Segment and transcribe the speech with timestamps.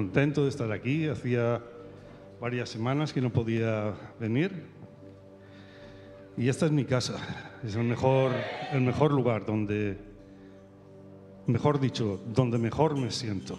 [0.00, 1.08] contento de estar aquí.
[1.08, 1.62] Hacía
[2.40, 4.50] varias semanas que no podía venir.
[6.38, 7.18] Y esta es mi casa.
[7.62, 8.32] Es el mejor,
[8.72, 9.98] el mejor lugar donde,
[11.46, 13.58] mejor dicho, donde mejor me siento.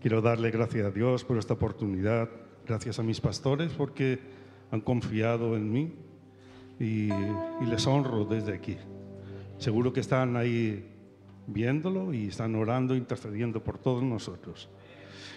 [0.00, 2.28] Quiero darle gracias a Dios por esta oportunidad.
[2.66, 4.18] Gracias a mis pastores porque
[4.72, 5.94] han confiado en mí
[6.80, 8.76] y, y les honro desde aquí.
[9.58, 10.90] Seguro que están ahí
[11.46, 14.68] viéndolo y están orando, intercediendo por todos nosotros.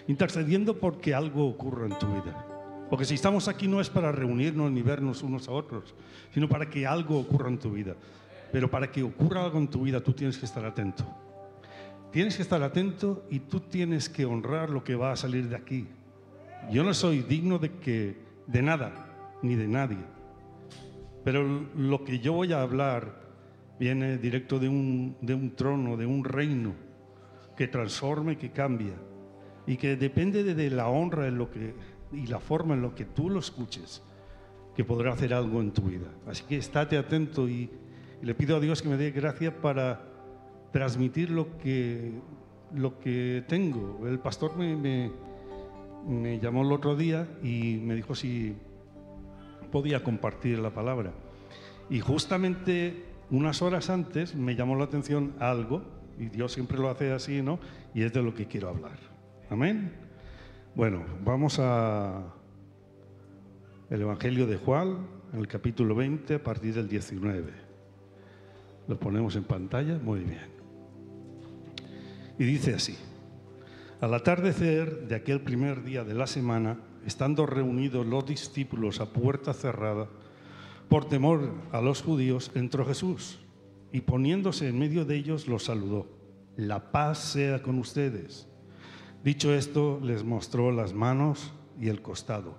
[0.06, 2.46] Intercediendo porque algo ocurra en tu vida.
[2.90, 5.94] Porque si estamos aquí no es para reunirnos ni vernos unos a otros,
[6.32, 7.96] sino para que algo ocurra en tu vida.
[8.52, 11.04] Pero para que ocurra algo en tu vida tú tienes que estar atento.
[12.12, 15.56] Tienes que estar atento y tú tienes que honrar lo que va a salir de
[15.56, 15.88] aquí.
[16.70, 19.98] Yo no soy digno de que de nada ni de nadie.
[21.24, 21.42] Pero
[21.74, 23.23] lo que yo voy a hablar
[23.78, 26.74] viene directo de un, de un trono, de un reino
[27.56, 28.94] que transforma y que cambia
[29.66, 31.74] y que depende de, la honra en lo que,
[32.12, 34.02] y la forma en lo que tú lo escuches,
[34.76, 36.08] que podrá hacer algo en tu vida.
[36.26, 37.70] Así que estate atento y,
[38.22, 40.00] le pido a Dios que me dé gracia para
[40.72, 42.12] transmitir lo que,
[42.74, 44.06] lo que tengo.
[44.06, 45.10] El pastor me, me,
[46.08, 48.54] me llamó el otro día y me dijo si
[49.70, 51.12] podía compartir la palabra.
[51.90, 55.82] Y justamente unas horas antes me llamó la atención algo,
[56.18, 57.58] y Dios siempre lo hace así, ¿no?
[57.94, 58.98] Y es de lo que quiero hablar.
[59.50, 59.92] Amén.
[60.74, 62.22] Bueno, vamos a
[63.90, 67.52] el Evangelio de Juan, en el capítulo 20, a partir del 19.
[68.88, 70.54] Lo ponemos en pantalla, muy bien.
[72.38, 72.96] Y dice así,
[74.00, 79.52] al atardecer de aquel primer día de la semana, estando reunidos los discípulos a puerta
[79.52, 80.08] cerrada,
[80.88, 83.38] por temor a los judíos, entró Jesús
[83.92, 86.06] y poniéndose en medio de ellos los saludó.
[86.56, 88.48] La paz sea con ustedes.
[89.22, 92.58] Dicho esto, les mostró las manos y el costado.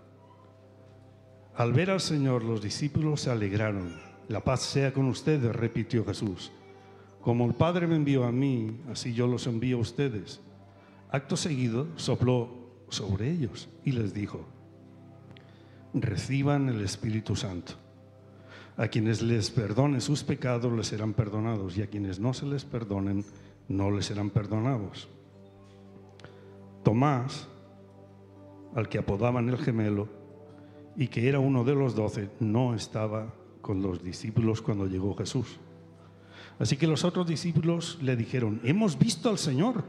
[1.56, 4.00] Al ver al Señor, los discípulos se alegraron.
[4.28, 6.52] La paz sea con ustedes, repitió Jesús.
[7.22, 10.42] Como el Padre me envió a mí, así yo los envío a ustedes.
[11.12, 12.50] Acto seguido, sopló
[12.90, 14.46] sobre ellos y les dijo,
[15.94, 17.84] reciban el Espíritu Santo.
[18.78, 22.66] A quienes les perdonen sus pecados les serán perdonados y a quienes no se les
[22.66, 23.24] perdonen
[23.69, 25.08] no les serán perdonados.
[26.84, 27.47] Tomás,
[28.75, 30.09] al que apodaban el gemelo
[30.97, 35.57] y que era uno de los doce, no estaba con los discípulos cuando llegó Jesús.
[36.59, 39.84] Así que los otros discípulos le dijeron, hemos visto al Señor.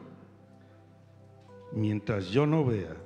[1.72, 2.97] Mientras yo no vea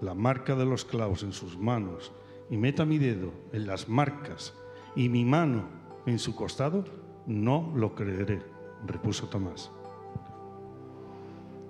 [0.00, 2.12] la marca de los clavos en sus manos
[2.50, 4.52] y meta mi dedo en las marcas
[4.94, 5.64] y mi mano
[6.06, 6.84] en su costado,
[7.26, 8.42] no lo creeré,
[8.86, 9.70] repuso Tomás.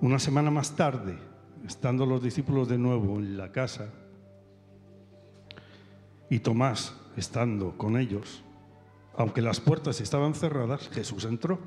[0.01, 1.19] Una semana más tarde,
[1.67, 3.93] estando los discípulos de nuevo en la casa
[6.31, 8.43] y Tomás estando con ellos,
[9.17, 11.59] aunque las puertas estaban cerradas, Jesús entró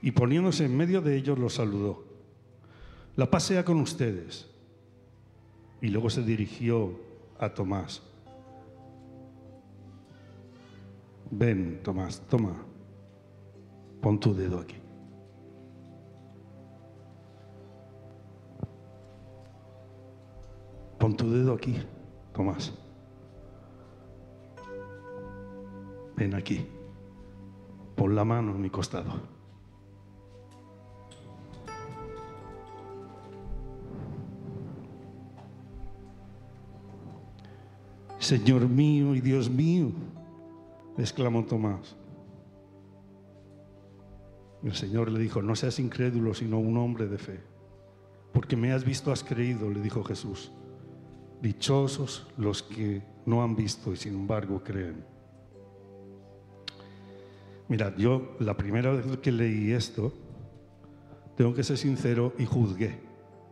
[0.00, 2.04] y poniéndose en medio de ellos los saludó.
[3.16, 4.46] La paz sea con ustedes.
[5.80, 7.00] Y luego se dirigió
[7.38, 8.02] a Tomás
[11.30, 12.56] Ven, Tomás, toma.
[14.00, 14.76] Pon tu dedo aquí.
[20.98, 21.76] Pon tu dedo aquí,
[22.32, 22.72] Tomás.
[26.16, 26.66] Ven aquí.
[27.94, 29.38] Pon la mano en mi costado.
[38.18, 39.92] Señor mío y Dios mío
[41.02, 41.96] exclamó Tomás.
[44.62, 47.40] El Señor le dijo, no seas incrédulo, sino un hombre de fe.
[48.32, 50.52] Porque me has visto, has creído, le dijo Jesús.
[51.40, 55.04] Dichosos los que no han visto y sin embargo creen.
[57.68, 60.12] Mirad, yo la primera vez que leí esto,
[61.36, 62.98] tengo que ser sincero y juzgué.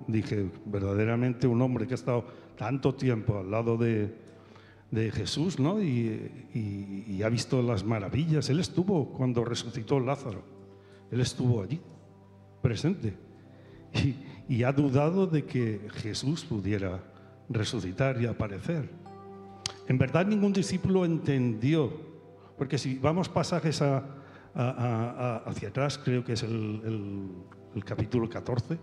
[0.09, 2.25] Dije, verdaderamente un hombre que ha estado
[2.57, 4.13] tanto tiempo al lado de,
[4.91, 5.83] de Jesús, ¿no?
[5.83, 8.49] Y, ha visto las maravillas.
[8.51, 10.45] Él estuvo cuando resucitó Lázaro.
[11.11, 11.81] Él estuvo allí,
[12.63, 13.15] presente.
[14.49, 17.03] Y, ha dudado de que Jesús pudiera
[17.49, 18.89] resucitar y aparecer.
[19.89, 21.93] En verdad ningún discípulo entendió,
[22.57, 23.83] porque si vamos pasajes
[24.55, 27.29] hacia atrás, creo que es el,
[27.85, 28.79] capítulo 14, eh,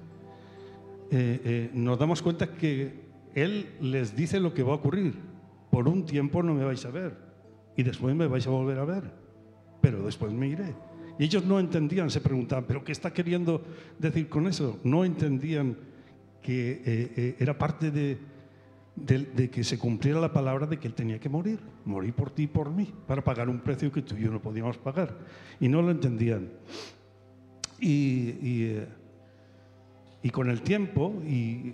[1.11, 5.32] eh, nos damos cuenta que Él les dice lo que va a ocurrir
[5.73, 7.17] por un tiempo no me vais a ver
[7.75, 9.09] y después me vais a volver a ver,
[9.81, 10.75] pero después me iré.
[11.17, 13.63] Y ellos no entendían, se preguntaban, ¿pero qué está queriendo
[13.97, 14.79] decir con eso?
[14.83, 15.75] No entendían
[16.43, 18.19] que eh, eh, era parte de,
[18.95, 22.43] de- que se cumpliera la palabra de que él tenía que morir, morir por ti
[22.43, 25.17] y por mí, para pagar un precio que tú y yo no podíamos pagar.
[25.59, 26.49] Y no lo entendían.
[27.79, 28.87] Y, y, eh,
[30.21, 31.73] y con el tiempo, y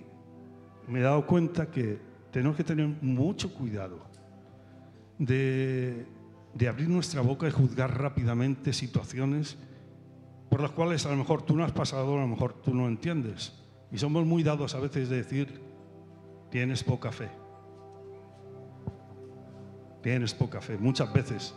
[0.88, 4.00] me he dado cuenta que tenemos que tener mucho cuidado
[5.18, 6.06] de,
[6.68, 9.56] abrir nuestra boca y juzgar rápidamente situaciones
[10.48, 12.88] por las cuales a lo mejor tú no has pasado, a lo mejor tú no
[12.88, 13.52] entiendes.
[13.92, 15.60] Y somos muy dados a veces de decir,
[16.50, 17.28] tienes poca fe.
[20.02, 20.76] Tienes poca fe.
[20.76, 21.54] Muchas veces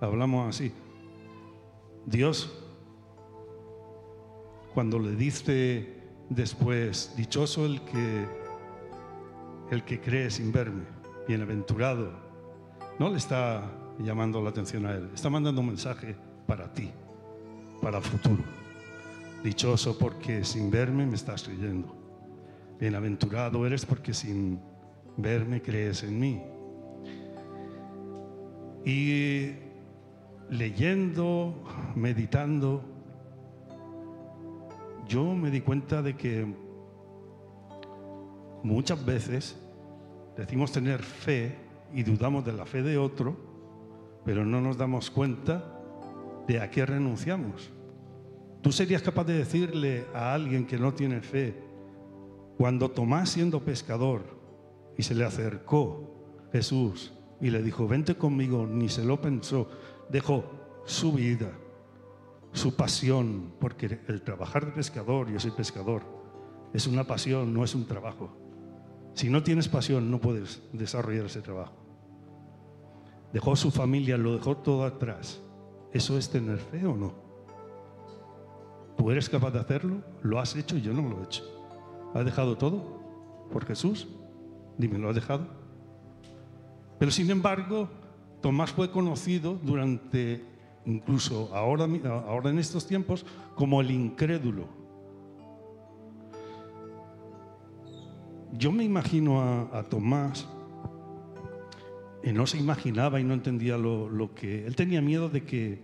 [0.00, 0.72] hablamos así.
[2.06, 2.52] Dios,
[4.74, 8.41] cuando le dice después, dichoso el que,
[9.72, 10.82] el que cree sin verme,
[11.26, 12.12] bienaventurado,
[12.98, 13.62] no le está
[13.98, 16.14] llamando la atención a él, está mandando un mensaje
[16.46, 16.90] para ti,
[17.80, 18.44] para el futuro.
[19.42, 21.96] Dichoso porque sin verme me estás creyendo.
[22.78, 24.60] Bienaventurado eres porque sin
[25.16, 26.42] verme crees en mí.
[28.84, 29.52] Y
[30.50, 31.64] leyendo,
[31.94, 32.84] meditando,
[35.08, 36.46] yo me di cuenta de que
[38.62, 39.56] muchas veces
[40.36, 41.56] decimos tener fe
[41.92, 43.36] y dudamos de la fe de otro,
[44.24, 45.64] pero no nos damos cuenta
[46.46, 47.70] de a qué renunciamos.
[48.62, 51.54] ¿Tú serías capaz de decirle a alguien que no tiene fe,
[52.56, 54.22] cuando Tomás siendo pescador
[54.96, 59.68] y se le acercó Jesús y le dijo, vente conmigo, ni se lo pensó,
[60.08, 60.44] dejó
[60.84, 61.50] su vida,
[62.52, 66.02] su pasión, porque el trabajar de pescador, yo soy pescador,
[66.72, 68.41] es una pasión, no es un trabajo.
[69.14, 71.74] Si no tienes pasión, no puedes desarrollar ese trabajo.
[73.32, 75.40] Dejó su familia, lo dejó todo atrás.
[75.92, 77.14] ¿Eso es tener fe o no?
[78.96, 80.02] ¿Tú eres capaz de hacerlo?
[80.22, 80.76] ¿Lo has hecho?
[80.76, 81.42] Yo no lo he hecho.
[82.14, 83.00] ¿Has dejado todo
[83.52, 84.08] por Jesús?
[84.78, 85.46] Dime, ¿lo has dejado?
[86.98, 87.88] Pero sin embargo,
[88.40, 90.44] Tomás fue conocido durante,
[90.84, 91.88] incluso ahora,
[92.26, 93.24] ahora en estos tiempos,
[93.54, 94.81] como el incrédulo.
[98.52, 99.40] Yo me imagino
[99.72, 100.46] a, Tomás
[102.22, 104.66] y no se imaginaba y no entendía lo, que...
[104.66, 105.82] Él tenía miedo de que,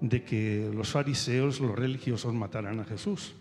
[0.00, 3.34] de que los fariseos, los religiosos mataran a Jesús.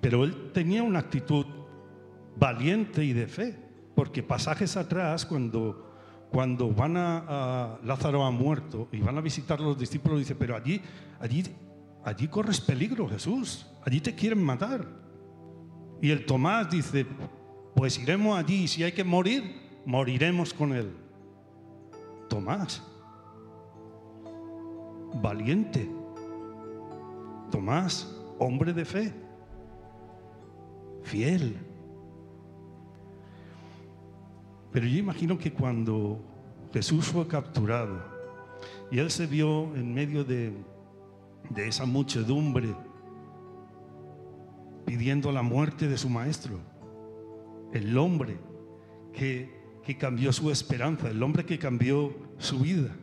[0.00, 1.46] Pero él tenía una actitud
[2.36, 3.56] valiente y de fe,
[3.94, 5.94] porque pasajes atrás, cuando,
[6.30, 10.54] cuando van a, a- Lázaro ha muerto y van a visitar los discípulos, dice, pero
[10.56, 10.80] allí,
[11.20, 11.44] allí,
[12.04, 15.05] allí corres peligro, Jesús, allí te quieren matar.
[16.00, 17.06] Y el Tomás dice,
[17.74, 20.94] pues iremos allí, si hay que morir, moriremos con él.
[22.28, 22.82] Tomás,
[25.22, 25.88] valiente.
[27.50, 29.14] Tomás, hombre de fe,
[31.02, 31.56] fiel.
[34.72, 36.20] Pero yo imagino que cuando
[36.72, 38.02] Jesús fue capturado
[38.90, 40.52] y él se vio en medio de,
[41.50, 42.74] de esa muchedumbre
[44.86, 46.58] pidiendo la muerte de su maestro,
[47.72, 48.38] el hombre
[49.12, 49.50] que,
[49.84, 52.94] que cambió su esperanza, el hombre que cambió su vida,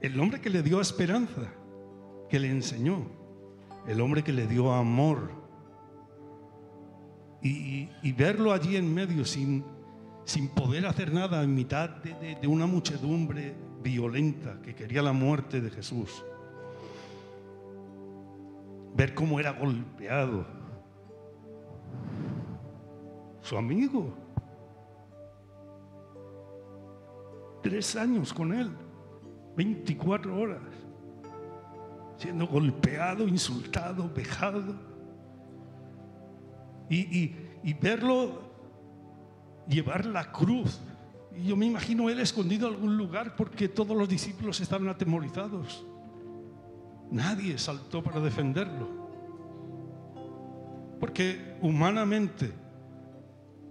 [0.00, 1.52] el hombre que le dio esperanza,
[2.28, 3.06] que le enseñó,
[3.88, 5.30] el hombre que le dio amor.
[7.40, 9.64] Y, y- verlo allí en medio sin,
[10.24, 15.60] sin poder hacer nada en mitad de- de una muchedumbre violenta que quería la muerte
[15.60, 16.22] de Jesús.
[18.94, 20.46] Ver cómo era golpeado.
[23.42, 24.14] Su amigo.
[27.62, 28.70] Tres años con él.
[29.56, 30.60] 24 horas.
[32.16, 34.74] Siendo golpeado, insultado, vejado.
[36.88, 38.40] Y, y- y verlo
[39.68, 40.80] llevar la cruz.
[41.36, 45.86] Y yo me imagino él escondido en algún lugar porque todos los discípulos estaban atemorizados.
[47.10, 48.88] Nadie saltó para defenderlo.
[50.98, 52.52] Porque humanamente,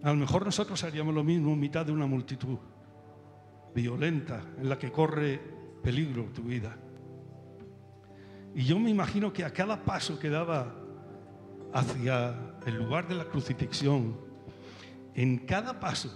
[0.04, 2.58] a lo mejor nosotros haríamos lo mismo en mitad de una multitud
[3.74, 5.40] violenta en la que corre
[5.84, 6.78] peligro tu vida.
[8.54, 10.76] Y yo me imagino que a cada paso que daba
[11.74, 14.18] hacia el lugar de la crucifixión,
[15.14, 16.10] en cada paso,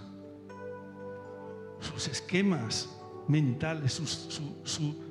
[1.80, 2.94] sus esquemas
[3.28, 5.06] mentales, su-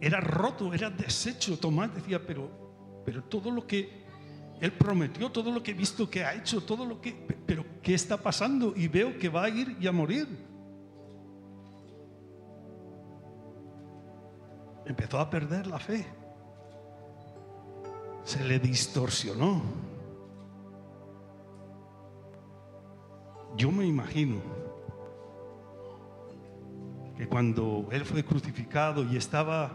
[0.00, 1.58] era roto, era deshecho.
[1.58, 4.04] Tomás decía, pero, pero todo lo que
[4.60, 7.12] él prometió, todo lo que he visto que ha hecho, todo lo que,
[7.46, 8.72] pero ¿qué está pasando?
[8.74, 10.26] Y veo que va a ir y a morir.
[14.86, 16.04] Empezó a perder la fe.
[18.24, 19.62] Se le distorsionó.
[23.56, 24.40] Yo me imagino
[27.16, 29.70] que cuando Él fue crucificado y estaba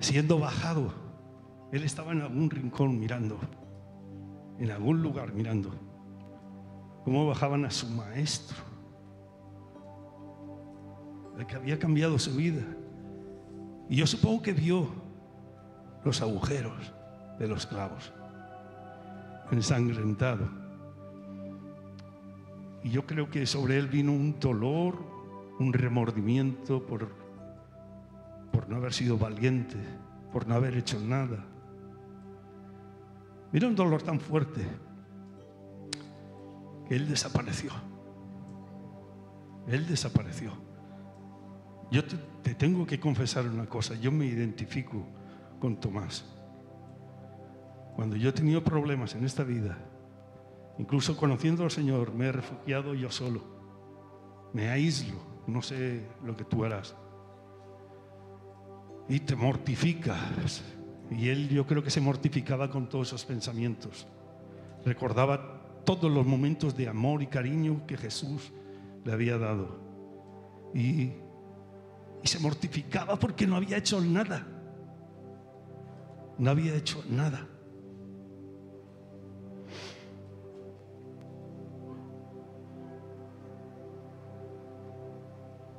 [0.00, 0.92] siendo bajado,
[1.72, 3.38] Él estaba en algún rincón mirando,
[4.58, 5.70] en algún lugar mirando,
[7.08, 8.58] cómo bajaban a su maestro,
[11.38, 12.60] el que había cambiado su vida.
[13.88, 14.90] Y yo supongo que vio
[16.04, 16.92] los agujeros
[17.38, 18.12] de los clavos,
[19.50, 20.50] ensangrentado.
[22.84, 24.98] Y yo creo que sobre él vino un dolor,
[25.58, 27.08] un remordimiento por,
[28.52, 29.78] por no haber sido valiente,
[30.30, 31.42] por no haber hecho nada.
[33.50, 34.87] Mira un dolor tan fuerte
[36.90, 37.70] él desapareció.
[39.66, 40.52] Él desapareció.
[41.90, 45.04] Yo te, te tengo que confesar una cosa, yo me identifico
[45.60, 46.24] con Tomás.
[47.96, 49.76] Cuando yo he tenido problemas en esta vida,
[50.78, 53.42] incluso conociendo al Señor, me he refugiado yo solo.
[54.52, 55.16] Me aíslo,
[55.46, 56.94] no sé lo que tú harás.
[59.08, 60.62] Y te mortificas.
[61.10, 64.06] Y él yo creo que se mortificaba con todos esos pensamientos.
[64.84, 68.52] Recordaba todos los momentos de amor y cariño que Jesús
[69.04, 69.80] le había dado.
[70.74, 71.12] Y,
[72.24, 74.46] se mortificaba porque no había hecho nada.
[76.36, 77.46] No había hecho nada.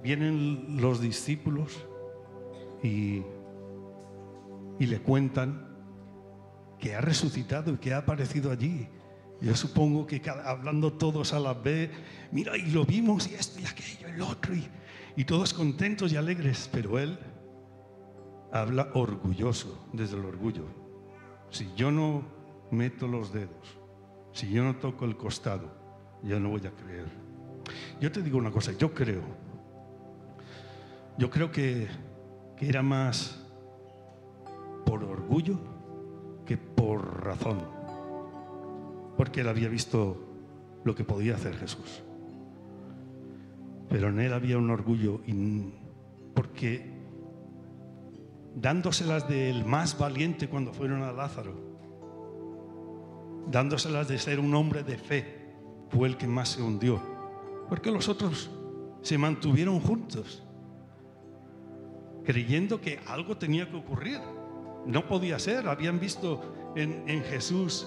[0.01, 1.85] Vienen los discípulos
[2.81, 3.21] y,
[4.79, 5.69] y le cuentan
[6.79, 8.87] que ha resucitado y que ha aparecido allí.
[9.41, 11.89] Yo supongo que hablando todos a la vez,
[12.31, 14.67] mira, y lo vimos y esto y aquello lo otro, y,
[15.15, 17.17] y todos contentos y alegres, pero él
[18.51, 20.65] habla orgulloso desde el orgullo.
[21.49, 22.23] Si yo no
[22.71, 23.77] meto los dedos,
[24.33, 25.71] si yo no toco el costado,
[26.23, 27.07] yo no voy a creer.
[28.01, 29.23] Yo te digo una cosa, yo creo,
[31.17, 31.87] yo creo que,
[32.57, 33.39] que era más
[34.85, 35.59] por orgullo
[36.45, 37.78] que por razón,
[39.19, 40.15] porque él había visto
[40.85, 42.03] lo que podía hacer Jesús.
[43.89, 45.19] Pero en él había un orgullo,
[46.33, 46.89] porque
[48.55, 51.53] dándoselas del más valiente cuando fueron a Lázaro,
[53.51, 55.51] dándoselas de ser un hombre de fe,
[55.89, 57.01] fue el que más se hundió,
[57.67, 58.49] porque los otros
[59.01, 60.45] se mantuvieron juntos,
[62.23, 64.21] creyendo que algo tenía que ocurrir.
[64.85, 67.85] No podía ser, habían visto en, en Jesús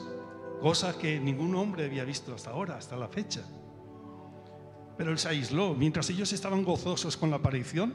[0.62, 3.42] cosas que ningún hombre había visto hasta ahora, hasta la fecha.
[4.97, 7.95] Pero él se aisló, mientras ellos estaban gozosos con la aparición,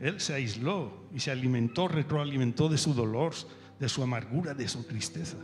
[0.00, 3.34] él se aisló y se alimentó, retroalimentó de su dolor,
[3.78, 5.36] de su amargura, de su tristeza.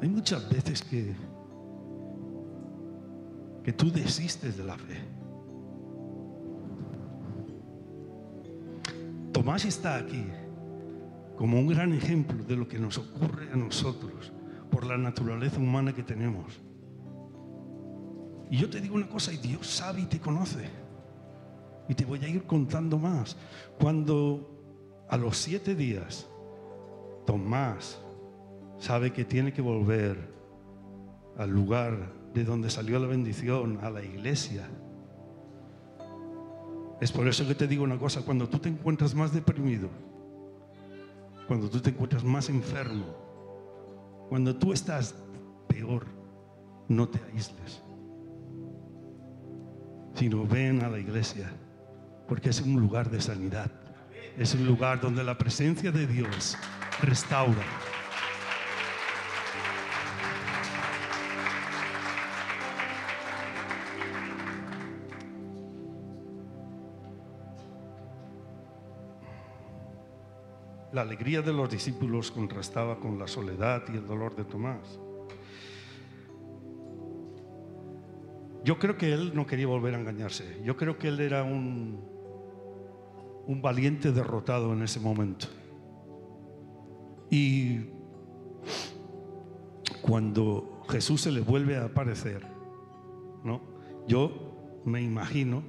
[0.00, 1.14] Hay muchas veces que,
[3.62, 5.18] que tú desistes de la fe.
[9.48, 10.26] Tomás está aquí
[11.34, 14.30] como un gran ejemplo de lo que nos ocurre a nosotros
[14.70, 16.60] por la naturaleza humana que tenemos.
[18.50, 20.68] Y yo te digo una cosa, y Dios sabe y te conoce.
[21.88, 23.38] Y te voy a ir contando más.
[23.80, 26.26] Cuando a los siete días
[27.24, 27.98] Tomás
[28.76, 30.30] sabe que tiene que volver
[31.38, 34.68] al lugar de donde salió la bendición, a la iglesia.
[37.00, 39.88] Es por eso que te digo una cosa, cuando tú te encuentras más deprimido,
[41.46, 43.06] cuando tú te encuentras más enfermo,
[44.28, 45.14] cuando tú estás
[45.68, 46.06] peor,
[46.88, 47.82] no te aísles
[50.18, 51.48] sino ven a la iglesia,
[52.26, 53.70] porque es un lugar de sanidad.
[54.36, 56.56] Es un lugar donde la presencia de Dios
[57.02, 57.64] restaura.
[70.92, 74.98] La alegría de los discípulos contrastaba con la soledad y el dolor de Tomás.
[78.64, 80.60] Yo creo que él no quería volver a engañarse.
[80.64, 82.00] Yo creo que él era un,
[83.46, 85.46] un valiente derrotado en ese momento.
[87.30, 87.80] Y
[90.02, 92.46] cuando Jesús se le vuelve a aparecer,
[93.44, 93.60] ¿no?
[94.06, 95.62] Yo me imagino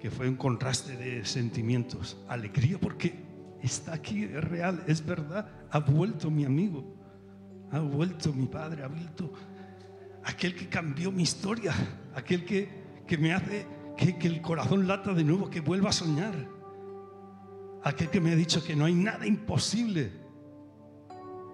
[0.00, 3.25] que fue un contraste de sentimientos, alegría porque
[3.62, 6.84] está aquí, es real, es verdad, ha vuelto mi amigo,
[7.70, 9.32] ha vuelto mi padre, ha vuelto
[10.24, 11.72] aquel que cambió mi historia,
[12.14, 12.68] aquel que,
[13.06, 16.34] que me hace que, que el corazón lata de nuevo, que vuelva a soñar,
[17.82, 20.10] aquel que me ha dicho que no hay nada imposible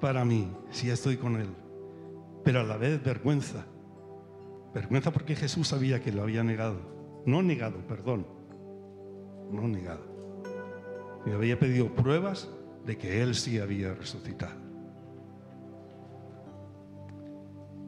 [0.00, 1.48] para mí si estoy con Él,
[2.44, 3.66] pero a la vez vergüenza.
[4.74, 6.80] Vergüenza porque Jesús sabía que lo había negado.
[7.26, 8.26] No negado, perdón.
[9.50, 10.11] No negado.
[11.26, 12.48] Y había pedido pruebas
[12.84, 14.60] de que Él sí había resucitado.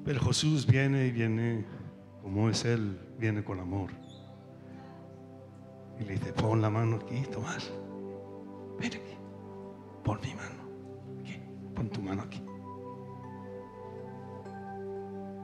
[0.04, 1.64] Pero Jesús viene y viene
[2.22, 3.90] como es Él, viene con amor.
[5.98, 7.72] Y le dice, pon la mano aquí, Tomás.
[8.78, 9.16] Ven aquí.
[10.02, 11.20] Pon mi mano.
[11.20, 11.40] Aquí.
[11.74, 12.42] Pon tu mano aquí.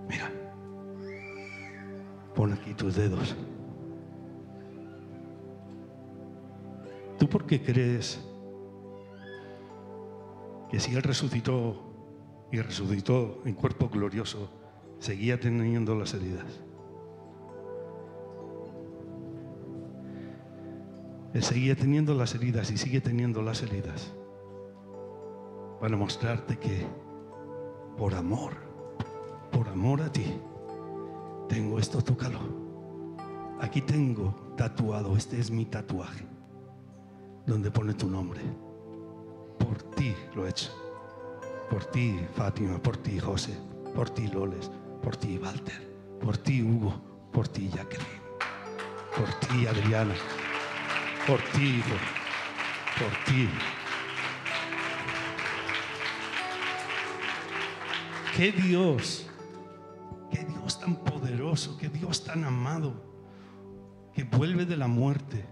[0.08, 0.30] Mira.
[2.34, 3.36] Pon aquí tus dedos.
[7.20, 8.18] ¿Tú por qué crees
[10.70, 14.48] que si Él resucitó y resucitó en cuerpo glorioso,
[15.00, 16.46] seguía teniendo las heridas?
[21.34, 24.14] Él seguía teniendo las heridas y sigue teniendo las heridas
[25.78, 26.86] para mostrarte que
[27.98, 28.54] por amor,
[29.52, 30.24] por amor a ti,
[31.50, 32.40] tengo esto, tócalo.
[33.60, 36.24] Aquí tengo tatuado, este es mi tatuaje,
[37.46, 38.40] donde pone tu nombre.
[39.58, 40.70] Por ti lo he hecho.
[41.70, 43.56] Por ti, Fátima, por ti, José,
[43.94, 44.70] por ti, Loles,
[45.02, 47.00] por ti, Walter, por ti, Hugo,
[47.32, 48.20] por ti, Jacqueline,
[49.16, 50.14] por ti, Adriana
[51.26, 51.96] por ti, hijo,
[52.98, 53.48] por ti.
[58.36, 59.26] Qué Dios,
[60.30, 62.94] qué Dios tan poderoso, qué Dios tan amado,
[64.14, 65.46] que vuelve de la muerte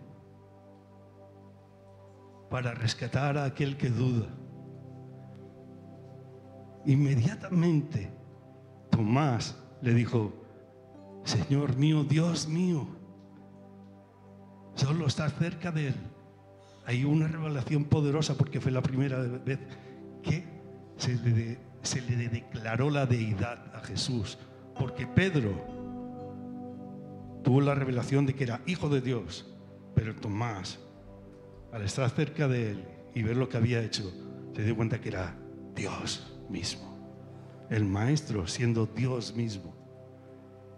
[2.51, 4.27] para rescatar a aquel que duda.
[6.87, 8.11] Inmediatamente
[8.91, 10.33] Tomás le dijo,
[11.25, 12.87] Señor mío, Dios mío,
[14.75, 15.95] solo estar cerca de Él.
[16.87, 19.59] Hay una revelación poderosa porque fue la primera vez
[20.23, 20.45] que
[20.97, 24.39] se le, se le declaró la deidad a Jesús.
[24.75, 25.53] Porque Pedro
[27.43, 29.55] tuvo la revelación de que era hijo de Dios,
[29.95, 30.79] pero Tomás,
[31.73, 34.13] al estar cerca de Él y ver lo que había hecho,
[34.55, 35.37] se dio cuenta que era
[35.75, 36.97] Dios mismo.
[37.71, 39.75] El maestro siendo Dios mismo.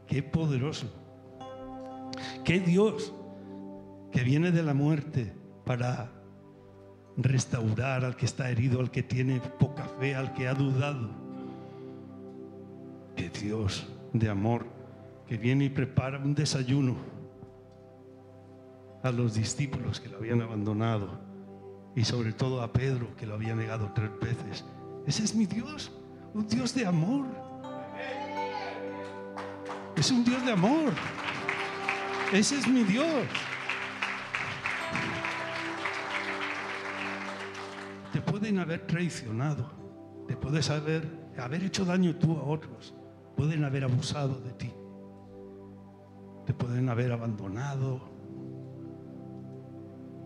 [0.06, 0.92] Qué poderoso.
[2.44, 3.14] Qué Dios
[4.10, 5.32] que viene de la muerte
[5.64, 6.10] para
[7.16, 11.10] restaurar al que está herido, al que tiene poca fe, al que ha dudado.
[13.14, 14.66] Que Dios de amor
[15.28, 16.96] que viene y prepara un desayuno
[19.02, 21.20] a los discípulos que lo habían abandonado
[21.94, 24.64] y sobre todo a Pedro que lo había negado tres veces.
[25.06, 25.90] Ese es mi Dios,
[26.34, 27.26] un Dios de amor.
[29.96, 30.92] Es un Dios de amor.
[32.32, 33.26] Ese es mi Dios.
[38.12, 39.70] te pueden haber traicionado,
[40.26, 41.08] te puedes haber,
[41.38, 42.94] haber hecho daño tú a otros,
[43.36, 44.72] pueden haber abusado de ti,
[46.44, 48.09] te pueden haber abandonado.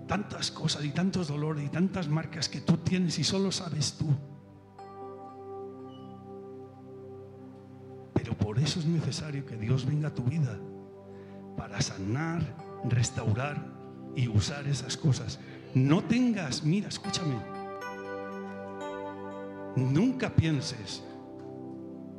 [0.07, 4.07] Tantas cosas y tantos dolores y tantas marcas que tú tienes y solo sabes tú.
[8.13, 10.59] Pero por eso es necesario que Dios venga a tu vida
[11.57, 13.73] para sanar, restaurar
[14.15, 15.41] y usar esas cosas.
[15.75, 17.37] No tengas, mira, escúchame,
[19.77, 21.03] Nunca pienses,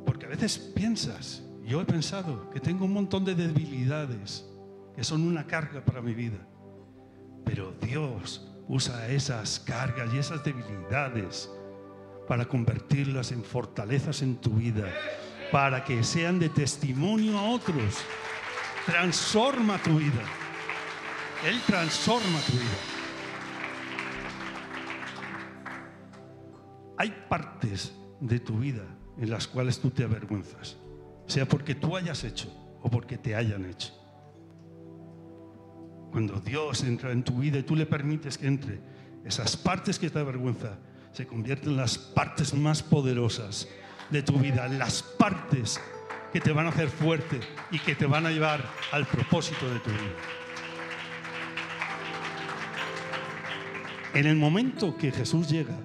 [0.04, 4.46] porque a veces piensas, yo he pensado que tengo un montón de debilidades
[4.94, 6.36] que son una carga para mi vida,
[7.46, 11.50] pero Dios usa esas cargas y esas debilidades
[12.28, 14.92] para convertirlas en fortalezas en tu vida,
[15.50, 17.94] para que sean de testimonio a otros.
[18.84, 20.22] Transforma tu vida.
[21.46, 22.96] Él transforma tu vida.
[26.96, 28.84] hay partes de tu vida
[29.18, 30.76] en las cuales tú te avergüenzas,
[31.26, 33.92] sea porque tú hayas hecho o porque te hayan hecho.
[36.16, 38.80] Cuando Dios entra en tu vida y tú le permites que entre,
[39.26, 40.78] esas partes que te avergüenza
[41.12, 43.68] se convierten en las partes más poderosas
[44.08, 45.78] de tu vida, las partes
[46.32, 47.38] que te van a hacer fuerte
[47.70, 50.16] y que te van a llevar al propósito de tu vida.
[54.14, 55.78] En el momento que Jesús llega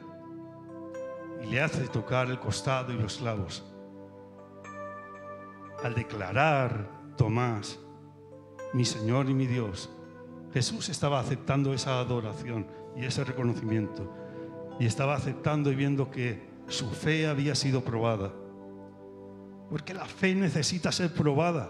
[1.43, 3.65] y le hace tocar el costado y los clavos.
[5.83, 7.79] Al declarar Tomás,
[8.71, 9.89] mi Señor y mi Dios,
[10.53, 14.11] Jesús estaba aceptando esa adoración y ese reconocimiento.
[14.79, 18.33] Y estaba aceptando y viendo que su fe había sido probada.
[19.69, 21.69] Porque la fe necesita ser probada.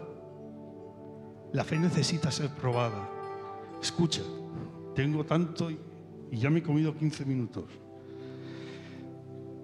[1.54, 3.10] La fe necesita ser probada.
[3.82, 4.22] Escucha,
[4.96, 5.78] tengo tanto y
[6.32, 7.66] ya me he comido 15 minutos.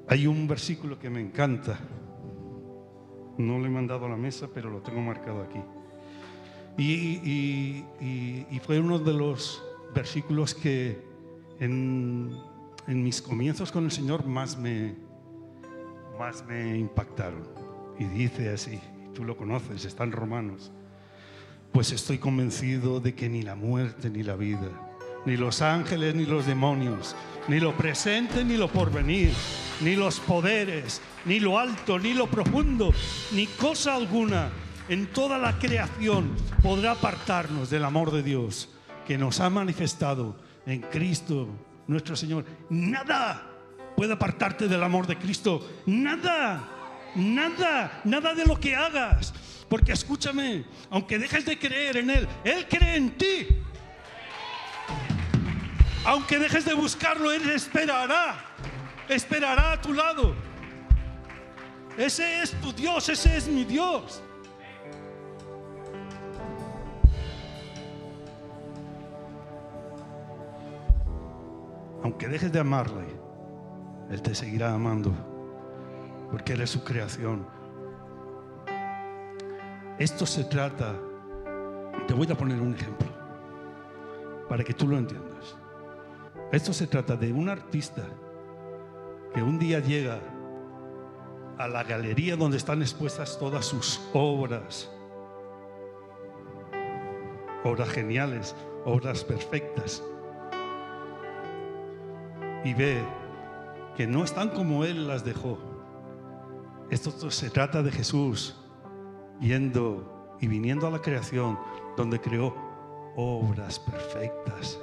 [0.10, 1.80] Hay un versículo que me encanta.
[3.38, 5.60] No lo he mandado a la mesa, pero lo tengo marcado aquí.
[6.78, 7.84] Y,
[8.66, 9.64] fue uno de los
[9.96, 11.02] versículos que
[11.60, 12.38] en,
[12.88, 14.96] mis comienzos con el Señor más me,
[16.20, 17.48] más me impactaron.
[17.98, 18.80] Y dice así,
[19.14, 20.72] tú lo conoces, está en Romanos.
[21.72, 24.70] Pues estoy convencido de que ni la muerte ni la vida,
[25.26, 27.16] ni los ángeles ni los demonios,
[27.48, 29.32] ni lo presente ni lo porvenir,
[29.82, 32.94] ni los poderes, ni lo alto, ni lo profundo,
[33.34, 34.50] ni cosa alguna
[34.90, 38.70] en toda la creación podrá apartarnos del amor de Dios
[39.06, 41.48] que nos ha manifestado en Cristo
[41.88, 42.46] nuestro Señor.
[42.70, 43.44] Nada
[43.96, 45.82] puede apartarte del amor de Cristo.
[45.86, 46.68] Nada,
[47.16, 49.34] nada, nada de lo que hagas.
[49.70, 53.48] Porque escúchame, aunque dejes de creer en Él, Él cree en ti.
[56.06, 58.46] Aunque dejes de buscarlo, Él esperará.
[59.10, 60.36] Esperará a tu lado.
[61.98, 64.22] Ese es tu Dios, ese es mi Dios.
[72.08, 73.06] Aunque dejes de amarle,
[74.10, 75.12] Él te seguirá amando,
[76.32, 77.46] porque eres su creación.
[80.00, 80.96] Esto se trata,
[82.08, 83.10] te voy a poner un ejemplo,
[84.48, 85.58] para que tú lo entiendas.
[86.54, 88.06] Esto se trata de un artista
[89.34, 90.22] que un día llega
[91.58, 94.90] a la galería donde están expuestas todas sus obras,
[97.66, 100.02] obras geniales, obras perfectas
[102.64, 103.04] y ve
[103.96, 105.58] que no están como Él las dejó.
[106.90, 108.56] Esto se trata de Jesús
[109.40, 111.58] yendo y viniendo a la creación
[111.96, 112.56] donde creó
[113.16, 114.80] obras perfectas,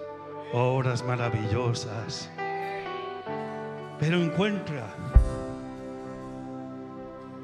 [0.52, 2.30] obras maravillosas.
[4.00, 4.94] Pero encuentra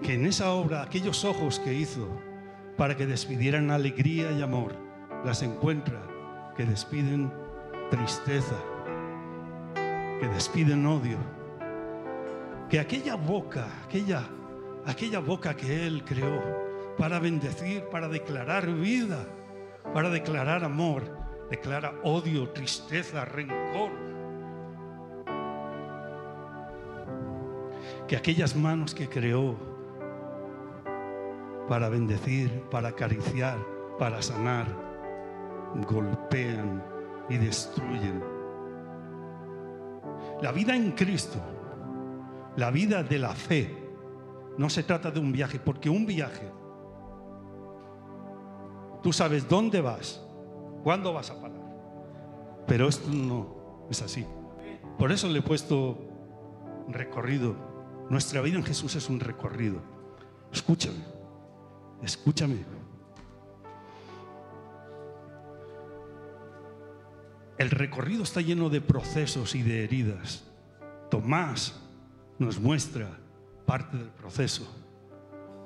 [0.03, 2.09] que en esa obra aquellos ojos que hizo
[2.77, 4.75] para que despidieran alegría y amor,
[5.25, 6.03] las encuentra
[6.57, 7.33] que despiden
[7.91, 8.57] tristeza
[10.21, 11.19] que despiden odio.
[12.69, 14.23] Que aquella boca, aquella,
[14.85, 16.41] aquella boca que Él creó
[16.99, 19.27] para bendecir, para declarar vida,
[19.95, 21.03] para declarar amor,
[21.49, 23.91] declara odio, tristeza, rencor.
[28.07, 29.57] Que aquellas manos que creó
[31.67, 33.59] para bendecir, para acariciar,
[33.99, 34.67] para sanar,
[35.89, 36.83] golpean
[37.29, 38.40] y destruyen
[40.43, 41.39] la vida en Cristo,
[42.57, 43.77] la vida de la fe,
[44.57, 46.51] no se trata de un viaje, porque un viaje,
[49.03, 50.23] tú sabes dónde vas,
[50.83, 51.61] cuándo vas a parar,
[52.67, 54.27] pero esto no es así.
[54.99, 55.99] Por eso le he puesto
[56.89, 57.55] recorrido.
[58.11, 59.81] Nuestra vida en Jesús es un recorrido.
[60.53, 61.05] Escúchame,
[62.03, 62.80] escúchame.
[67.61, 70.45] El recorrido está lleno de procesos y de heridas.
[71.11, 71.79] Tomás
[72.39, 73.19] nos muestra
[73.67, 74.67] parte del proceso.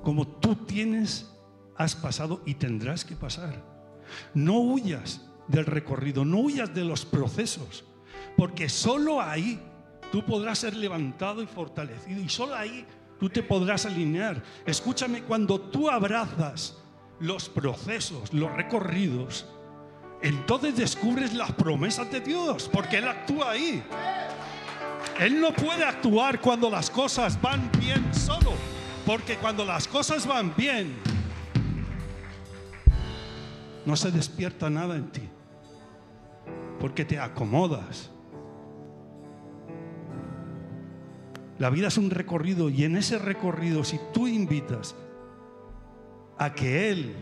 [0.03, 1.33] Como tú tienes,
[1.77, 3.63] has pasado y tendrás que pasar.
[4.33, 7.85] No huyas del recorrido, no huyas de los procesos,
[8.35, 9.57] porque solo ahí
[10.11, 12.85] tú podrás ser levantado y fortalecido y solo ahí
[13.21, 14.43] tú te podrás alinear.
[14.65, 16.77] Escúchame, cuando tú abrazas
[17.21, 19.47] los procesos, los recorridos,
[20.25, 23.83] entonces descubres las promesas de Dios, porque Él actúa ahí.
[25.19, 28.53] Él no puede actuar cuando las cosas van bien solo,
[29.05, 30.95] porque cuando las cosas van bien,
[33.85, 35.29] no se despierta nada en ti,
[36.79, 38.09] porque te acomodas.
[41.59, 44.95] La vida es un recorrido y en ese recorrido, si tú invitas
[46.39, 47.15] a que Él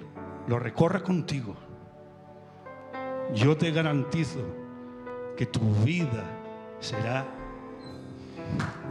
[0.48, 1.56] lo recorra contigo,
[3.34, 4.40] yo te garantizo
[5.38, 6.24] que tu vida
[6.80, 7.26] será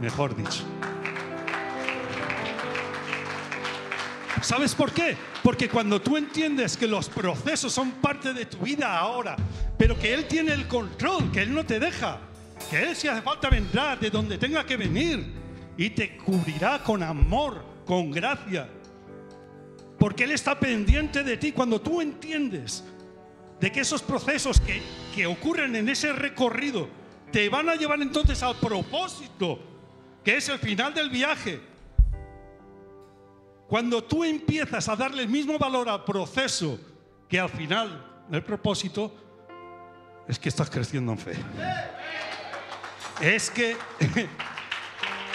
[0.01, 0.63] mejor dicho.
[4.41, 5.15] ¿Sabes por qué?
[5.41, 9.37] Porque cuando tú entiendes que los procesos son parte de tu vida ahora,
[9.77, 12.19] pero que Él tiene el control, que Él no te deja,
[12.69, 15.25] que Él si hace falta vendrá de donde tenga que venir
[15.77, 18.67] y te cubrirá con amor, con gracia,
[19.97, 21.53] porque Él está pendiente de ti.
[21.53, 22.83] Cuando tú entiendes
[23.63, 24.81] de que esos procesos que,
[25.15, 26.89] que ocurren en ese recorrido
[27.31, 29.57] te van a llevar entonces al propósito,
[30.21, 31.61] que es el final del viaje.
[33.69, 36.77] Cuando tú empiezas a darle el mismo valor al proceso
[37.29, 39.15] que al final del propósito,
[40.27, 41.35] es que estás creciendo en fe.
[43.21, 43.77] Es que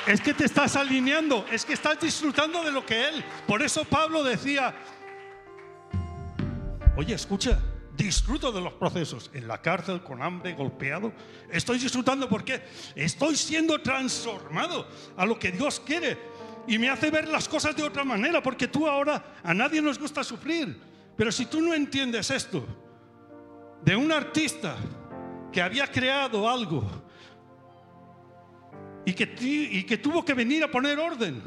[0.07, 3.25] Es que te estás alineando, es que estás disfrutando de lo que Él.
[3.47, 4.75] Por eso Pablo decía,
[6.97, 7.59] oye, escucha,
[7.99, 9.31] disfruto de los procesos.
[9.35, 11.13] En la cárcel, con hambre, golpeado.
[11.51, 12.63] Estoy disfrutando porque
[12.95, 16.17] estoy siendo transformado a lo que Dios quiere.
[16.67, 19.99] Y me hace ver las cosas de otra manera, porque tú ahora a nadie nos
[19.99, 20.81] gusta sufrir.
[21.17, 22.65] Pero si tú no entiendes esto,
[23.83, 24.77] de un artista
[25.53, 26.85] que había creado algo
[29.05, 31.43] y que, tuvo que venir a poner orden.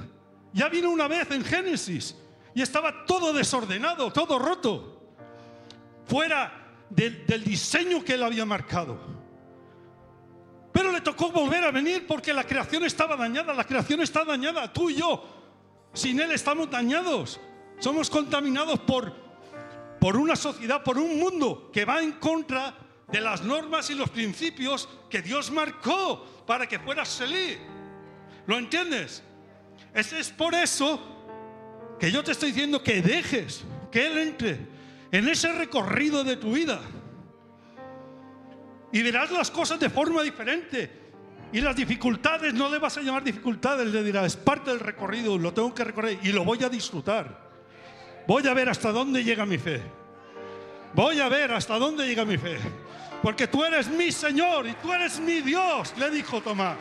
[0.52, 2.16] Ya vino una vez en Génesis
[2.56, 5.01] y estaba todo desordenado, todo roto,
[6.06, 9.00] fuera del, diseño que él había marcado.
[10.72, 14.72] Pero le tocó volver a venir porque la creación estaba dañada, la creación está dañada,
[14.72, 15.24] tú y yo.
[15.94, 17.42] Sin Él estamos dañados,
[17.80, 19.14] somos contaminados por,
[20.00, 22.74] por una sociedad, por un mundo que va en contra
[23.12, 27.60] de las normas y los principios que Dios marcó para que fueras feliz.
[28.48, 29.22] ¿Lo entiendes?
[29.94, 31.00] Es, es por eso
[32.00, 34.71] que yo te estoy diciendo que dejes que Él entre
[35.12, 36.80] en ese recorrido de tu vida.
[38.92, 41.00] Y verás las cosas de forma diferente.
[41.54, 45.38] Y las dificultades no le vas a llamar dificultades, le dirás, es parte del recorrido,
[45.38, 47.52] lo tengo que recorrer y lo voy a disfrutar.
[48.26, 49.82] Voy a ver hasta dónde llega mi fe.
[50.94, 52.58] Voy a ver hasta dónde llega mi fe.
[53.22, 56.78] Porque tú eres mi Señor y tú eres mi Dios, le dijo Tomás.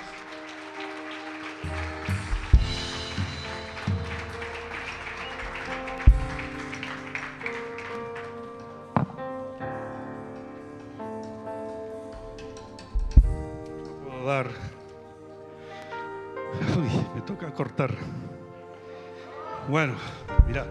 [16.77, 17.93] Uy, me toca cortar.
[19.69, 19.95] Bueno,
[20.47, 20.67] mira.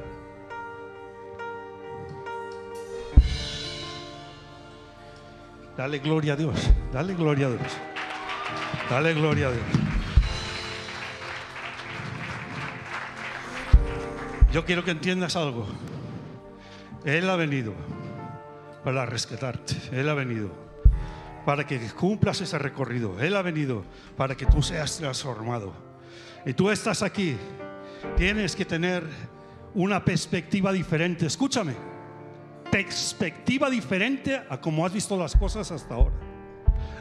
[5.75, 6.71] Dale gloria a Dios.
[6.93, 7.77] Dale gloria a Dios.
[8.89, 9.65] Dale gloria a Dios.
[14.53, 15.67] Yo quiero que entiendas algo.
[17.03, 17.73] Él ha venido
[18.85, 19.75] para rescatarte.
[19.91, 20.68] Él ha venido
[21.45, 23.19] para que cumplas ese recorrido.
[23.19, 23.83] Él ha venido
[24.17, 25.73] para que tú seas transformado.
[26.45, 27.35] Y tú estás aquí.
[28.15, 29.03] Tienes que tener
[29.73, 31.25] una perspectiva diferente.
[31.25, 31.89] Escúchame
[32.69, 36.15] perspectiva diferente a como has visto las cosas hasta ahora.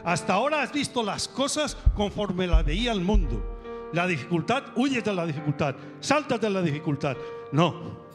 [0.03, 3.57] Hasta ahora has visto las cosas conforme la veía el mundo.
[3.93, 7.17] La dificultad, huye de la dificultad, salta de la dificultad.
[7.51, 8.08] No.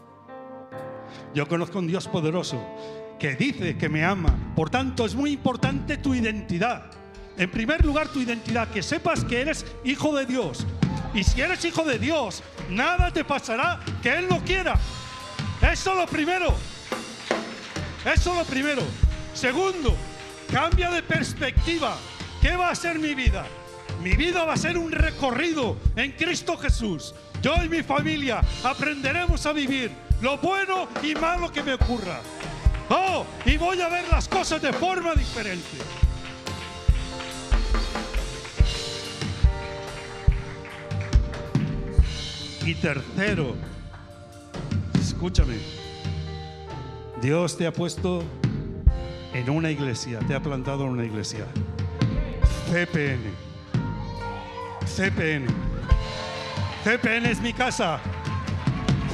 [1.35, 2.63] Yo conozco un Dios poderoso
[3.19, 4.53] que dice que me ama.
[4.55, 6.91] Por tanto, es muy importante tu identidad.
[7.37, 10.67] En primer lugar, tu identidad, que sepas que eres hijo de Dios.
[11.15, 14.75] Y si eres hijo de Dios, nada te pasará que Él no quiera.
[15.61, 16.55] Eso es lo primero.
[18.05, 18.83] Eso es lo primero.
[19.33, 19.97] Segundo,
[20.51, 21.97] cambia de perspectiva.
[22.41, 23.47] ¿Qué va a ser mi vida?
[24.03, 27.15] Mi vida va a ser un recorrido en Cristo Jesús.
[27.41, 29.91] Yo y mi familia aprenderemos a vivir
[30.25, 32.19] lo bueno y malo que me ocurra.
[32.89, 35.77] Oh, y voy a ver las cosas de forma diferente.
[42.65, 43.55] Y tercero,
[44.99, 45.59] escúchame,
[47.21, 48.25] Dios te ha puesto
[49.35, 51.45] en una iglesia, te ha plantado en una iglesia.
[52.71, 53.31] CPN.
[54.87, 55.47] CPN.
[56.83, 58.01] CPN es mi casa.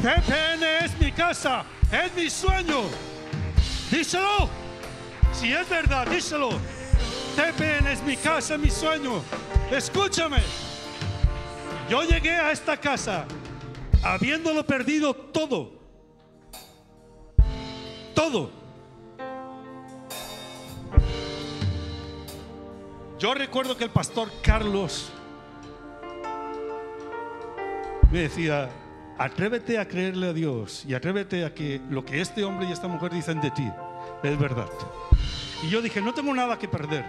[0.03, 1.63] CPN es mi casa.
[1.93, 2.85] Es mi sueño.
[3.91, 4.49] Díselo.
[5.33, 6.51] Si es verdad, díselo.
[7.37, 9.23] CPN es mi casa, mi sueño.
[9.71, 10.39] Escúchame.
[11.91, 13.27] Yo llegué a esta casa
[14.03, 15.73] habiéndolo perdido todo.
[18.15, 18.51] Todo.
[23.19, 25.11] Yo recuerdo que el pastor Carlos
[28.11, 28.71] me decía,
[29.21, 32.89] atrévete a creerle a Dios y atrévete a que lo que este hombre y esta
[32.89, 33.71] mujer dicen de ti
[34.23, 34.71] es verdad.
[35.63, 37.05] Y yo dije, no tengo nada que perder.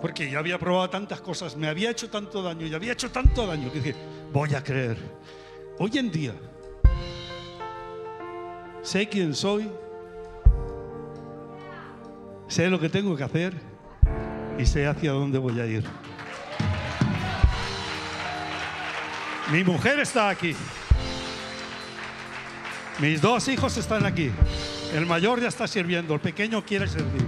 [0.00, 3.46] Porque ya había probado tantas cosas, me había hecho tanto daño y había hecho tanto
[3.46, 3.94] daño que dije,
[4.32, 4.98] voy a creer.
[5.78, 6.34] Hoy en día,
[8.82, 9.70] sé quién soy,
[12.48, 13.54] sé lo que tengo que hacer
[14.58, 15.84] y sé hacia dónde voy a ir.
[19.50, 20.54] Mi mujer está aquí.
[22.98, 24.30] Mis dos hijos están aquí.
[24.92, 27.26] El mayor ya está sirviendo, el pequeño quiere servir.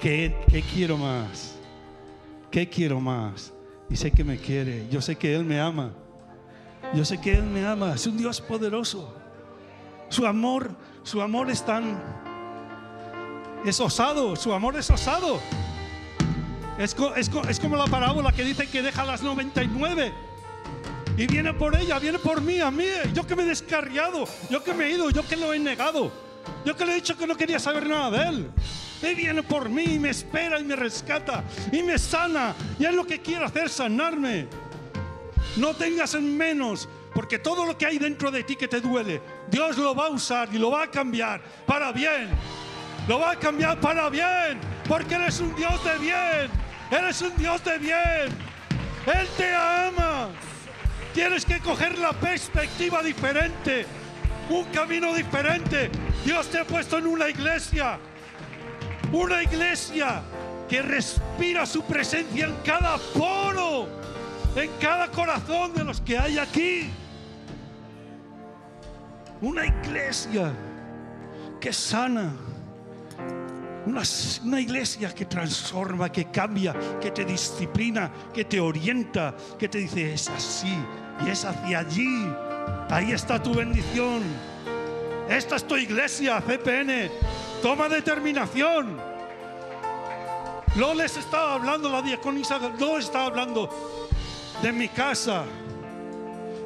[0.00, 1.54] ¿Qué, quiero más?
[2.50, 3.52] ¿Qué quiero más?
[3.90, 4.88] Y sé que me quiere.
[4.90, 5.92] Yo sé que Él me ama.
[6.94, 7.94] Yo sé que Él me ama.
[7.94, 9.14] Es un Dios poderoso.
[10.08, 12.02] Su amor, su amor es tan...
[13.64, 14.34] Es osado.
[14.34, 15.40] Su amor es osado.
[16.82, 20.12] Es, como la parábola que dice que deja las 99
[21.16, 22.86] y viene por ella, viene por mí, a mí.
[23.14, 26.10] Yo que me he descarriado, yo que me he ido, yo que lo he negado,
[26.64, 28.50] yo que le he dicho que no quería saber nada de él.
[29.00, 32.52] Él viene por mí y me espera y me rescata y me sana.
[32.80, 34.48] Y es lo que quiere hacer, sanarme.
[35.56, 39.22] No tengas en menos, porque todo lo que hay dentro de ti que te duele,
[39.48, 42.28] Dios lo va a usar y lo va a cambiar para bien.
[43.06, 46.71] Lo va a cambiar para bien, porque eres un Dios de bien.
[46.92, 48.28] Eres un Dios de bien.
[49.06, 50.28] Él te ama.
[51.14, 53.86] Tienes que coger la perspectiva diferente,
[54.50, 55.90] un camino diferente.
[56.22, 57.98] Dios te ha puesto en una iglesia,
[59.10, 60.22] una iglesia
[60.68, 63.88] que respira su presencia en cada poro,
[64.54, 66.90] en cada corazón de los que hay aquí.
[69.40, 70.52] Una iglesia
[71.58, 72.51] que sana.
[73.84, 80.14] Una, iglesia que transforma, que cambia, que te disciplina, que te orienta, que te dice,
[80.14, 80.76] es así,
[81.26, 82.28] y es hacia allí.
[82.88, 84.22] Ahí está tu bendición.
[85.28, 87.10] Esta es tu iglesia, CPN.
[87.60, 88.96] Toma determinación.
[90.76, 93.68] No les estaba hablando la diaconisa, no estaba hablando
[94.62, 95.44] de mi casa,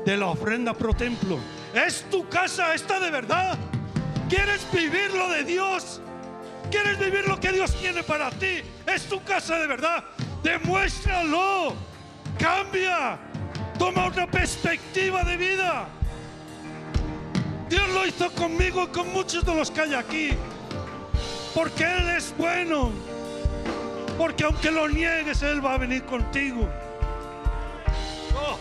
[0.04, 1.38] de la ofrenda pro templo.
[1.74, 3.58] Es tu casa esta de verdad.
[4.28, 6.00] ¿Quieres vivir lo de Dios?
[6.70, 8.62] ¿Quieres vivir lo que Dios tiene para ti?
[8.86, 10.04] Es tu casa de verdad.
[10.42, 11.74] Demuéstralo.
[12.38, 13.18] Cambia.
[13.78, 15.86] Toma otra perspectiva de vida.
[17.68, 20.30] Dios lo hizo conmigo y con muchos de los que hay aquí.
[21.54, 22.90] Porque Él es bueno.
[24.18, 26.68] Porque aunque lo niegues, Él va a venir contigo.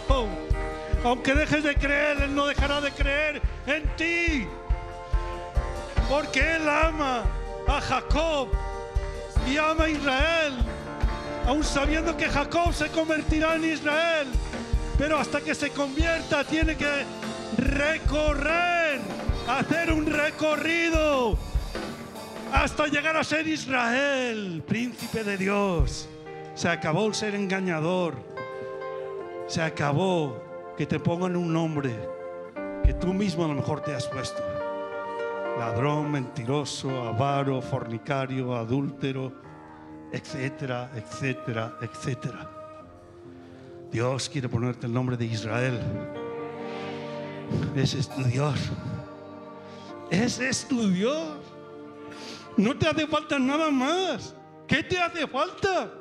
[0.10, 0.28] Oh,
[1.04, 4.48] aunque dejes de creer, Él no dejará de creer en ti.
[6.10, 7.24] Porque Él ama
[7.68, 8.50] a Jacob
[9.48, 10.54] y ama a Israel.
[11.48, 14.28] Aún sabiendo que Jacob se convertirá en Israel.
[14.98, 17.06] Pero hasta que se convierta tiene que
[17.58, 19.00] recorrer,
[19.48, 21.38] hacer un recorrido
[22.54, 26.08] hasta llegar a ser Israel, príncipe de Dios.
[26.56, 28.16] Se acabó el ser engañador.
[29.48, 30.42] Se acabó
[30.78, 31.94] que te pongan un nombre
[32.84, 34.55] que tú mismo a lo mejor te has puesto.
[35.58, 39.32] Ladrón, mentiroso, avaro, fornicario, adúltero,
[40.12, 42.50] etcétera, etcétera, etcétera.
[43.92, 45.80] Dios quiere ponerte el nombre de Israel.
[47.76, 48.60] Ese es tu Dios.
[50.10, 51.38] Ese es tu Dios.
[52.58, 54.36] No te hace falta nada más.
[54.68, 55.92] ¿Qué te hace falta?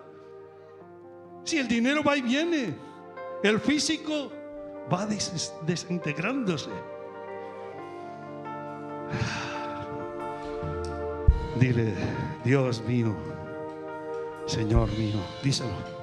[1.44, 2.74] Si el dinero va y viene,
[3.42, 4.32] el físico
[4.92, 6.70] va desintegrándose.
[11.58, 11.94] Dile,
[12.44, 13.14] Dios mío,
[14.46, 15.94] Señor mío, díselo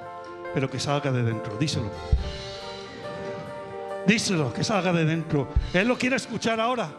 [0.53, 1.57] pero que salga de dentro.
[1.57, 1.91] Díselo.
[4.05, 5.47] Díselo, que salga de dentro.
[5.73, 6.89] Él lo quiere escuchar ahora.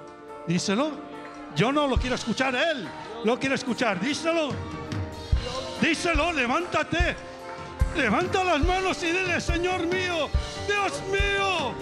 [0.47, 1.13] Díselo.
[1.55, 2.89] Yo no lo quiero escuchar, Él
[3.25, 4.01] lo quiere escuchar.
[4.01, 4.51] Díselo.
[5.81, 7.17] Díselo, levántate.
[7.97, 10.31] Levanta las manos y dile, Señor mío,
[10.67, 11.75] Dios mío.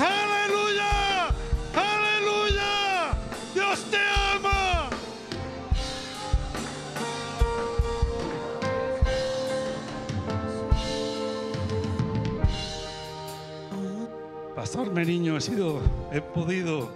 [0.00, 1.28] Aleluya.
[1.74, 3.12] Aleluya.
[3.54, 3.98] Dios te
[14.54, 15.80] Pastor Meriño, he sido,
[16.12, 16.90] he podido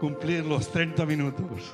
[0.00, 1.72] cumplir los 30 minutos.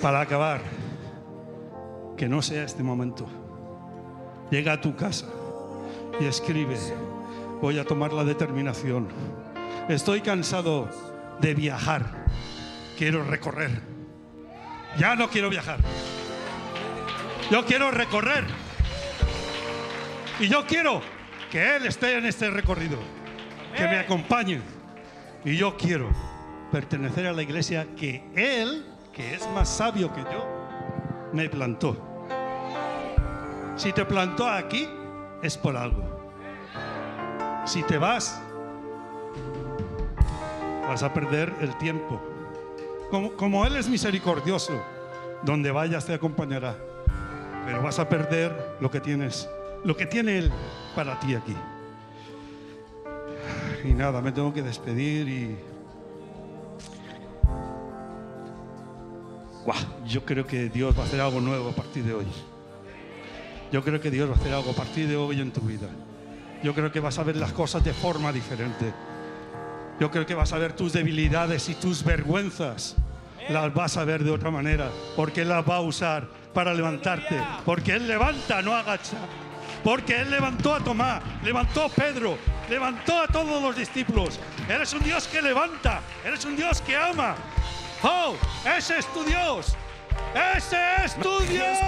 [0.00, 0.75] Para acabar,
[2.16, 3.26] que no sea este momento.
[4.50, 5.26] Llega a tu casa
[6.20, 6.76] y escribe,
[7.60, 9.08] voy a tomar la determinación.
[9.88, 10.88] Estoy cansado
[11.40, 12.26] de viajar,
[12.96, 13.70] quiero recorrer.
[14.98, 15.78] Ya no quiero viajar.
[17.50, 18.44] Yo quiero recorrer.
[20.40, 21.00] Y yo quiero
[21.50, 22.98] que Él esté en este recorrido.
[23.76, 24.60] Que me acompañe.
[25.44, 26.08] Y yo quiero
[26.72, 30.65] pertenecer a la iglesia que Él, que es más sabio que yo,
[31.36, 31.96] me plantó.
[33.76, 34.88] Si te plantó aquí,
[35.42, 36.02] es por algo.
[37.66, 38.42] Si te vas,
[40.88, 42.20] vas a perder el tiempo.
[43.10, 44.82] Como, como Él es misericordioso,
[45.42, 46.76] donde vayas te acompañará
[47.66, 49.50] pero vas a perder lo que tienes,
[49.84, 50.52] lo que tiene Él
[50.94, 51.56] para ti aquí.
[53.84, 55.56] Y nada, me tengo que despedir y...
[60.06, 62.26] yo creo que Dios va a hacer algo nuevo a partir de hoy.
[63.72, 65.88] Yo creo que Dios va a hacer algo a partir de hoy en tu vida.
[66.62, 68.92] yo creo que vas a ver las cosas de forma diferente.
[70.00, 72.96] Yo creo que vas a ver tus debilidades y tus vergüenzas.
[73.48, 77.40] Las vas a ver de otra manera, porque Él las va a usar para levantarte.
[77.64, 79.18] Porque Él levanta, no agacha.
[79.84, 82.36] Porque Él levantó a Tomás, levantó a Pedro,
[82.68, 84.40] levantó a todos los discípulos.
[84.68, 87.36] Eres un Dios que levanta, eres un Dios que ama.
[88.02, 88.34] ¡Oh!
[88.64, 89.74] Ese es tu Dios.
[90.34, 91.78] Ese es tu Dios.